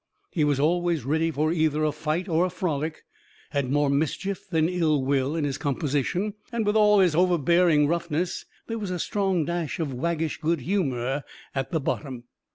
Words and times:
He 0.31 0.43
was 0.43 0.59
always 0.59 1.05
ready 1.05 1.29
for 1.29 1.53
either 1.53 1.83
a 1.83 1.91
fight 1.91 2.27
or 2.27 2.43
a 2.43 2.49
frolic; 2.49 3.03
had 3.51 3.69
more 3.69 3.87
mischief 3.87 4.47
than 4.49 4.67
ill 4.67 5.03
will 5.05 5.35
in 5.35 5.43
his 5.43 5.59
composition; 5.59 6.33
and, 6.51 6.65
with 6.65 6.75
all 6.75 6.97
his 7.01 7.13
overbearing 7.13 7.87
roughness, 7.87 8.45
there 8.65 8.79
was 8.79 8.89
a 8.89 8.97
strong 8.97 9.45
dash 9.45 9.77
of 9.79 9.93
waggish 9.93 10.37
good 10.39 10.61
humor 10.61 11.23
at 11.53 11.71
bottom. 11.83 12.23